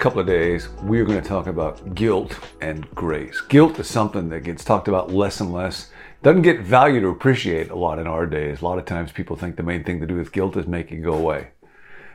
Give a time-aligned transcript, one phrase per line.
[0.00, 3.42] Couple of days, we're going to talk about guilt and grace.
[3.42, 5.90] Guilt is something that gets talked about less and less.
[6.22, 8.62] Doesn't get valued or appreciated a lot in our days.
[8.62, 10.90] A lot of times people think the main thing to do with guilt is make
[10.90, 11.48] it go away.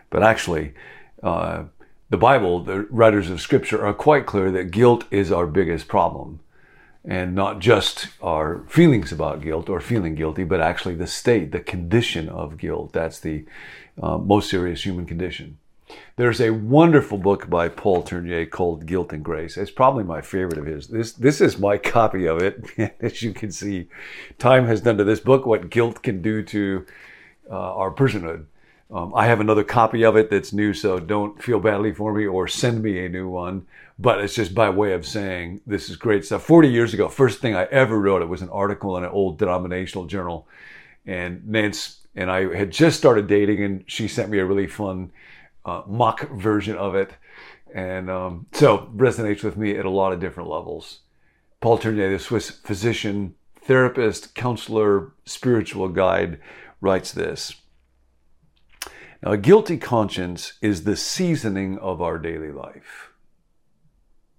[0.09, 0.73] But actually,
[1.21, 1.65] uh,
[2.09, 6.39] the Bible, the writers of Scripture are quite clear that guilt is our biggest problem.
[7.07, 11.59] And not just our feelings about guilt or feeling guilty, but actually the state, the
[11.59, 12.93] condition of guilt.
[12.93, 13.45] That's the
[14.01, 15.59] uh, most serious human condition.
[16.15, 19.57] There's a wonderful book by Paul Tournier called Guilt and Grace.
[19.57, 20.87] It's probably my favorite of his.
[20.87, 22.95] This this is my copy of it.
[22.99, 23.89] As you can see,
[24.39, 26.85] time has done to this book what guilt can do to
[27.49, 28.45] uh, our personhood.
[28.91, 32.25] Um, I have another copy of it that's new, so don't feel badly for me
[32.27, 33.65] or send me a new one.
[33.97, 36.43] But it's just by way of saying this is great stuff.
[36.43, 39.37] 40 years ago, first thing I ever wrote, it was an article in an old
[39.37, 40.47] denominational journal.
[41.05, 45.11] And Nance and I had just started dating, and she sent me a really fun
[45.65, 47.13] uh, mock version of it.
[47.73, 50.99] And um, so resonates with me at a lot of different levels.
[51.59, 56.39] Paul Tournier, the Swiss physician, therapist, counselor, spiritual guide,
[56.79, 57.55] writes this.
[59.23, 63.09] Now, a guilty conscience is the seasoning of our daily life.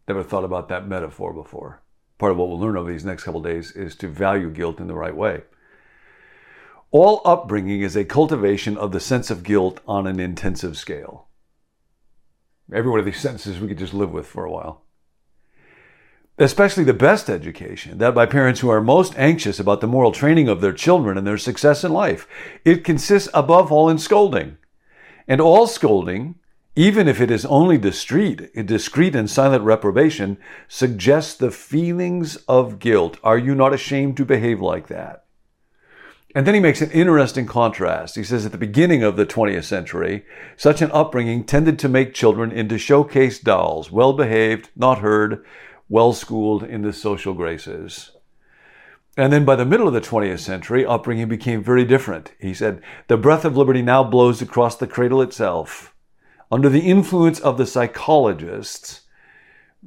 [0.07, 1.83] Never thought about that metaphor before.
[2.19, 4.87] Part of what we'll learn over these next couple days is to value guilt in
[4.87, 5.43] the right way.
[6.91, 11.29] All upbringing is a cultivation of the sense of guilt on an intensive scale.
[12.73, 14.83] Every one of these sentences we could just live with for a while.
[16.39, 20.49] Especially the best education, that by parents who are most anxious about the moral training
[20.49, 22.29] of their children and their success in life.
[22.65, 24.59] It consists above all in scolding.
[25.27, 26.37] And all scolding,
[26.77, 33.19] even if it is only discreet, discreet and silent reprobation, suggests the feelings of guilt.
[33.25, 35.26] Are you not ashamed to behave like that?
[36.37, 38.15] And then he makes an interesting contrast.
[38.15, 42.13] He says at the beginning of the 20th century, such an upbringing tended to make
[42.13, 45.43] children into showcase dolls, well behaved, not heard,
[45.89, 48.11] well schooled in the social graces.
[49.17, 52.35] And then by the middle of the 20th century, upbringing became very different.
[52.39, 55.95] He said, the breath of liberty now blows across the cradle itself.
[56.53, 59.07] Under the influence of the psychologists,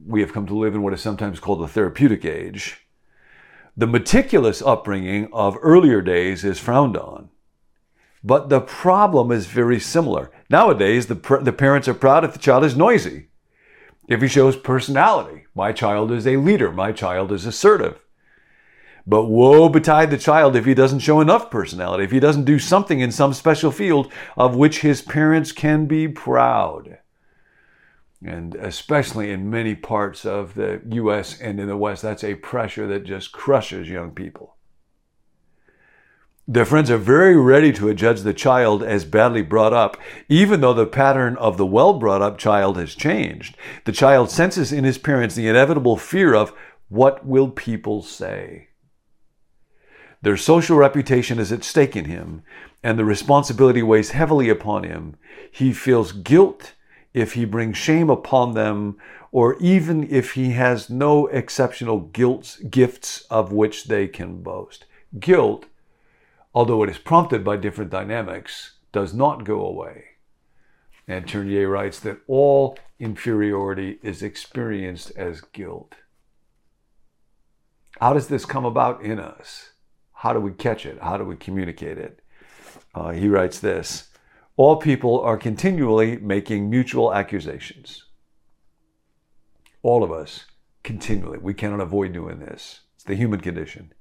[0.03, 2.88] we have come to live in what is sometimes called the therapeutic age.
[3.79, 7.29] The meticulous upbringing of earlier days is frowned on.
[8.22, 10.31] But the problem is very similar.
[10.50, 13.29] Nowadays, the, the parents are proud if the child is noisy,
[14.09, 15.45] if he shows personality.
[15.56, 18.01] My child is a leader, my child is assertive.
[19.07, 22.59] But woe betide the child if he doesn't show enough personality, if he doesn't do
[22.59, 26.97] something in some special field of which his parents can be proud
[28.24, 32.88] and especially in many parts of the US and in the West, that's a pressure
[32.88, 34.56] that just crushes young people.
[36.47, 39.97] Their friends are very ready to judge the child as badly brought up,
[40.28, 43.56] even though the pattern of the well brought up child has changed.
[43.85, 46.51] The child senses in his parents the inevitable fear of
[46.88, 48.69] what will people say?
[50.24, 52.41] Their social reputation is at stake in him,
[52.84, 55.18] and the responsibility weighs heavily upon him.
[55.51, 56.74] He feels guilt
[57.13, 58.97] if he brings shame upon them,
[59.31, 64.85] or even if he has no exceptional guilt, gifts of which they can boast.
[65.19, 65.65] Guilt,
[66.53, 70.03] although it is prompted by different dynamics, does not go away.
[71.07, 75.95] And Tournier writes that all inferiority is experienced as guilt.
[77.99, 79.71] How does this come about in us?
[80.13, 80.99] How do we catch it?
[81.01, 82.19] How do we communicate it?
[82.93, 84.08] Uh, he writes this
[84.59, 88.03] all people are continually making mutual accusations.
[89.83, 90.47] All of us,
[90.83, 91.37] continually.
[91.37, 92.81] We cannot avoid doing this.
[92.95, 93.93] It's the human condition.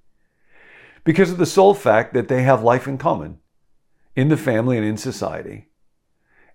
[1.05, 3.39] Because of the sole fact that they have life in common
[4.17, 5.69] in the family and in society,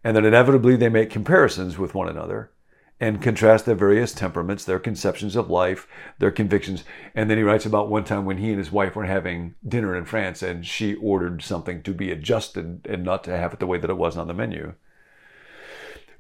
[0.03, 2.51] and that inevitably they make comparisons with one another
[3.00, 5.88] and contrast their various temperaments, their conceptions of life,
[6.19, 6.84] their convictions.
[7.13, 9.95] And then he writes about one time when he and his wife were having dinner
[9.95, 13.68] in France and she ordered something to be adjusted and not to have it the
[13.68, 14.74] way that it was on the menu.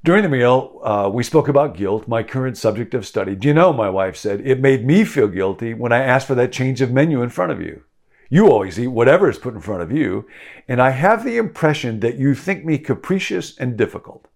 [0.03, 3.35] During the meal, uh, we spoke about guilt, my current subject of study.
[3.35, 6.35] Do you know, my wife said, it made me feel guilty when I asked for
[6.35, 7.83] that change of menu in front of you.
[8.29, 10.27] You always eat whatever is put in front of you,
[10.67, 14.27] and I have the impression that you think me capricious and difficult.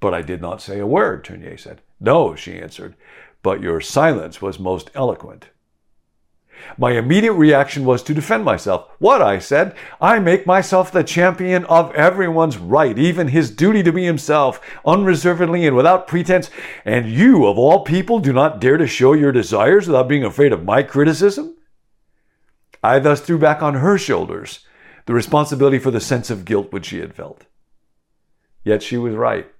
[0.00, 1.80] But I did not say a word, Tournier said.
[2.00, 2.94] No, she answered,
[3.42, 5.48] but your silence was most eloquent.
[6.78, 8.88] My immediate reaction was to defend myself.
[8.98, 13.92] What, I said, I make myself the champion of everyone's right, even his duty to
[13.92, 16.50] be himself, unreservedly and without pretense.
[16.84, 20.52] And you, of all people, do not dare to show your desires without being afraid
[20.52, 21.56] of my criticism?
[22.82, 24.60] I thus threw back on her shoulders
[25.06, 27.44] the responsibility for the sense of guilt which she had felt.
[28.64, 29.50] Yet she was right.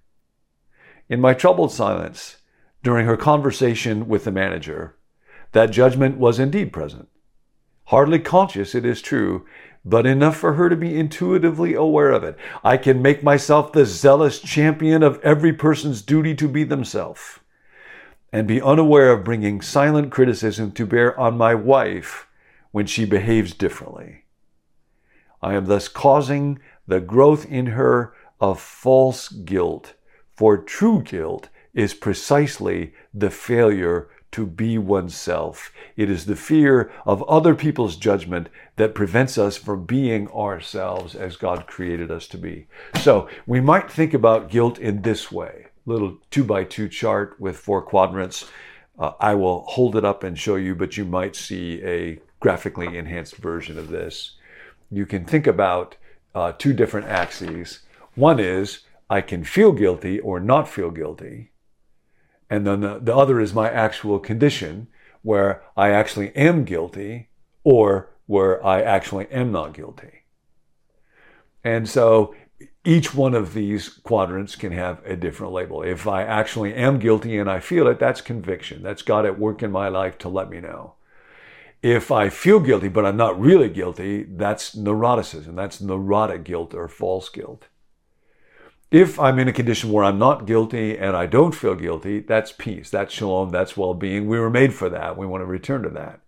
[1.08, 2.36] In my troubled silence
[2.82, 4.96] during her conversation with the manager,
[5.52, 7.08] that judgment was indeed present.
[7.86, 9.46] Hardly conscious, it is true,
[9.84, 12.36] but enough for her to be intuitively aware of it.
[12.64, 17.38] I can make myself the zealous champion of every person's duty to be themselves,
[18.32, 22.26] and be unaware of bringing silent criticism to bear on my wife
[22.72, 24.24] when she behaves differently.
[25.40, 26.58] I am thus causing
[26.88, 29.94] the growth in her of false guilt,
[30.36, 35.72] for true guilt is precisely the failure to be oneself.
[35.96, 41.36] It is the fear of other people's judgment that prevents us from being ourselves as
[41.36, 42.66] God created us to be.
[43.00, 47.56] So we might think about guilt in this way little two by two chart with
[47.56, 48.50] four quadrants.
[48.98, 52.98] Uh, I will hold it up and show you, but you might see a graphically
[52.98, 54.32] enhanced version of this.
[54.90, 55.96] You can think about
[56.34, 57.80] uh, two different axes.
[58.14, 61.52] One is I can feel guilty or not feel guilty.
[62.50, 64.88] And then the, the other is my actual condition
[65.22, 67.28] where I actually am guilty
[67.64, 70.24] or where I actually am not guilty.
[71.64, 72.34] And so
[72.84, 75.82] each one of these quadrants can have a different label.
[75.82, 78.82] If I actually am guilty and I feel it, that's conviction.
[78.82, 80.94] That's God at work in my life to let me know.
[81.82, 85.56] If I feel guilty, but I'm not really guilty, that's neuroticism.
[85.56, 87.66] That's neurotic guilt or false guilt.
[88.90, 92.52] If I'm in a condition where I'm not guilty and I don't feel guilty, that's
[92.52, 94.26] peace, that's shalom, that's well being.
[94.26, 95.16] We were made for that.
[95.16, 96.20] We want to return to that.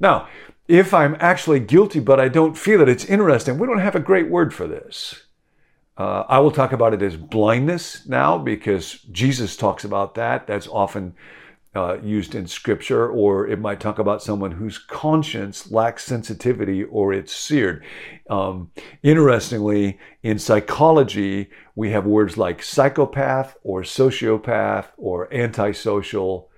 [0.00, 0.28] Now,
[0.66, 3.58] if I'm actually guilty but I don't feel it, it's interesting.
[3.58, 5.26] We don't have a great word for this.
[5.96, 10.46] Uh, I will talk about it as blindness now because Jesus talks about that.
[10.46, 11.14] That's often
[11.74, 17.12] uh, used in scripture, or it might talk about someone whose conscience lacks sensitivity or
[17.12, 17.84] it's seared.
[18.28, 18.72] Um,
[19.02, 26.50] interestingly, in psychology, we have words like psychopath or sociopath or antisocial.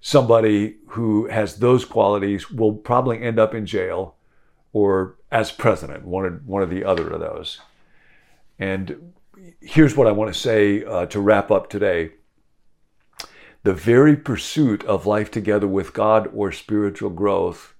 [0.00, 4.16] Somebody who has those qualities will probably end up in jail
[4.72, 7.60] or as president, one or, one or the other of those.
[8.58, 9.12] And
[9.60, 12.12] here's what I want to say uh, to wrap up today
[13.66, 17.74] the very pursuit of life together with God or spiritual growth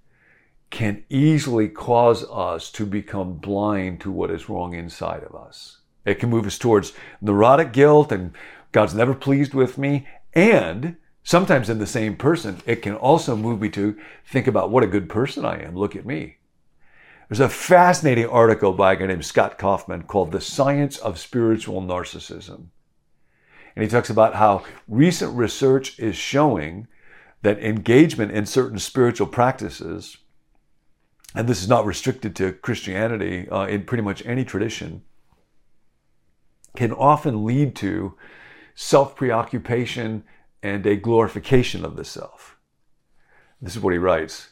[0.68, 5.82] can easily cause us to become blind to what is wrong inside of us.
[6.04, 8.32] It can move us towards neurotic guilt and
[8.72, 10.08] God's never pleased with me.
[10.34, 14.82] And sometimes in the same person, it can also move me to think about what
[14.82, 15.76] a good person I am.
[15.76, 16.38] Look at me.
[17.28, 21.80] There's a fascinating article by a guy named Scott Kaufman called The Science of Spiritual
[21.80, 22.70] Narcissism.
[23.76, 26.88] And he talks about how recent research is showing
[27.42, 30.16] that engagement in certain spiritual practices,
[31.34, 35.02] and this is not restricted to Christianity, uh, in pretty much any tradition,
[36.74, 38.16] can often lead to
[38.74, 40.24] self preoccupation
[40.62, 42.56] and a glorification of the self.
[43.60, 44.50] This is what he writes.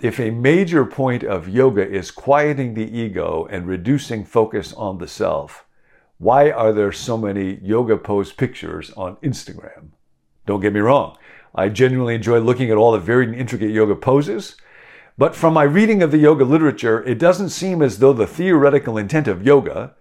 [0.00, 5.08] If a major point of yoga is quieting the ego and reducing focus on the
[5.08, 5.64] self,
[6.18, 9.88] why are there so many yoga pose pictures on Instagram?
[10.46, 11.16] Don't get me wrong.
[11.54, 14.56] I genuinely enjoy looking at all the varied and intricate yoga poses.
[15.16, 18.98] But from my reading of the yoga literature, it doesn't seem as though the theoretical
[18.98, 19.94] intent of yoga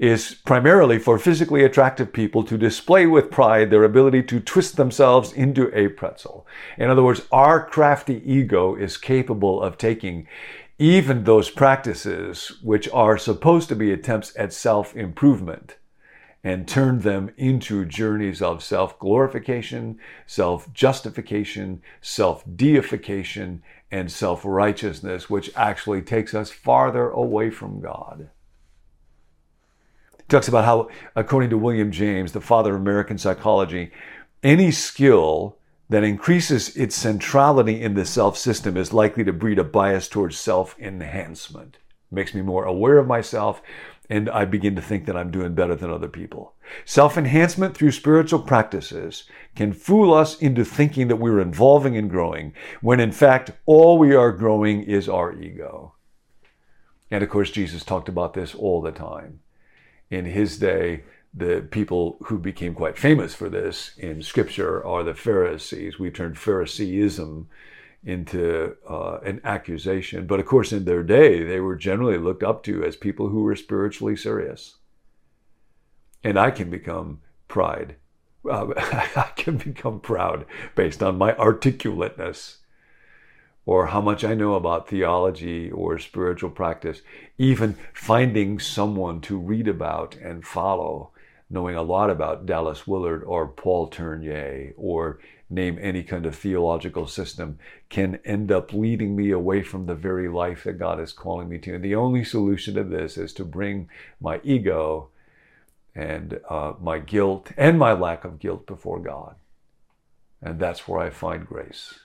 [0.00, 5.30] is primarily for physically attractive people to display with pride their ability to twist themselves
[5.32, 6.46] into a pretzel.
[6.78, 10.26] In other words, our crafty ego is capable of taking
[10.80, 15.76] even those practices which are supposed to be attempts at self improvement
[16.42, 25.28] and turn them into journeys of self glorification, self justification, self deification, and self righteousness,
[25.28, 28.30] which actually takes us farther away from God.
[30.16, 33.90] He talks about how, according to William James, the father of American psychology,
[34.42, 35.58] any skill
[35.90, 40.38] that increases its centrality in the self system is likely to breed a bias towards
[40.38, 41.78] self enhancement.
[42.12, 43.60] Makes me more aware of myself,
[44.08, 46.54] and I begin to think that I'm doing better than other people.
[46.84, 49.24] Self enhancement through spiritual practices
[49.56, 54.14] can fool us into thinking that we're evolving and growing, when in fact, all we
[54.14, 55.94] are growing is our ego.
[57.10, 59.40] And of course, Jesus talked about this all the time.
[60.08, 65.14] In his day, the people who became quite famous for this in scripture are the
[65.14, 65.98] Pharisees.
[65.98, 67.48] We've turned Phariseeism
[68.04, 70.26] into uh, an accusation.
[70.26, 73.42] But of course, in their day, they were generally looked up to as people who
[73.42, 74.76] were spiritually serious.
[76.24, 77.96] And I can become pride.
[78.48, 82.58] Uh, I can become proud based on my articulateness
[83.66, 87.02] or how much I know about theology or spiritual practice.
[87.38, 91.12] Even finding someone to read about and follow
[91.50, 95.18] knowing a lot about Dallas Willard or Paul Tournier or
[95.50, 100.28] name any kind of theological system can end up leading me away from the very
[100.28, 101.74] life that God is calling me to.
[101.74, 103.88] And the only solution to this is to bring
[104.20, 105.08] my ego
[105.94, 109.34] and uh, my guilt and my lack of guilt before God.
[110.40, 111.98] And that's where I find grace.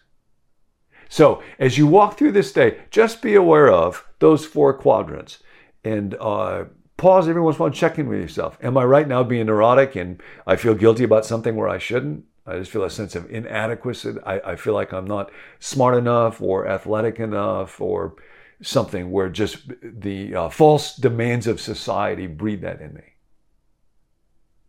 [1.07, 5.37] So, as you walk through this day, just be aware of those four quadrants
[5.83, 6.65] and uh,
[6.97, 8.57] pause every once in a while, check in with yourself.
[8.61, 12.25] Am I right now being neurotic and I feel guilty about something where I shouldn't?
[12.47, 14.15] I just feel a sense of inadequacy.
[14.25, 18.15] I, I feel like I'm not smart enough or athletic enough or
[18.61, 23.15] something where just the uh, false demands of society breed that in me.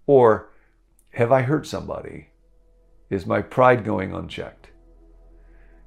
[0.06, 0.50] Or
[1.10, 2.28] have I hurt somebody?
[3.10, 4.65] Is my pride going unchecked?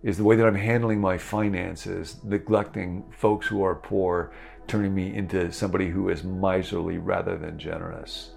[0.01, 4.31] Is the way that I'm handling my finances, neglecting folks who are poor,
[4.65, 8.31] turning me into somebody who is miserly rather than generous?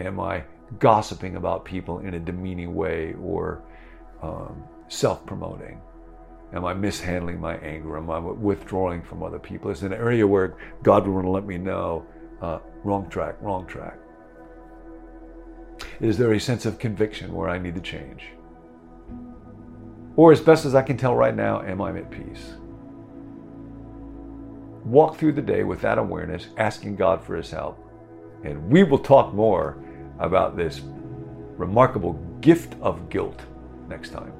[0.00, 0.44] Am I
[0.78, 3.62] gossiping about people in a demeaning way or
[4.22, 5.78] um, self promoting?
[6.54, 7.98] Am I mishandling my anger?
[7.98, 9.70] Am I withdrawing from other people?
[9.70, 12.06] It's an area where God would want to let me know
[12.40, 13.98] uh, wrong track, wrong track.
[16.00, 18.28] Is there a sense of conviction where I need to change?
[20.18, 22.54] Or, as best as I can tell right now, am I at peace?
[24.84, 27.78] Walk through the day with that awareness, asking God for His help.
[28.42, 29.78] And we will talk more
[30.18, 30.80] about this
[31.56, 33.40] remarkable gift of guilt
[33.88, 34.32] next time.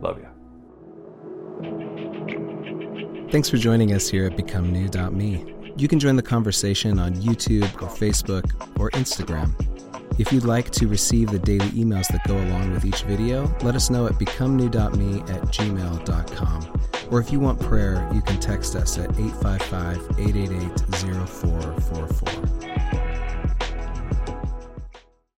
[0.00, 0.28] Love you.
[3.30, 5.74] Thanks for joining us here at BecomeNew.me.
[5.76, 8.50] You can join the conversation on YouTube or Facebook
[8.80, 9.71] or Instagram.
[10.18, 13.74] If you'd like to receive the daily emails that go along with each video, let
[13.74, 16.80] us know at becomenew.me at gmail.com.
[17.10, 20.80] Or if you want prayer, you can text us at 855 888
[21.28, 22.71] 0444.